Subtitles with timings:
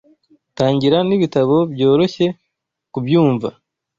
[0.57, 2.27] Tangira n'ibitabo byoroshye
[2.93, 3.49] kubyumva.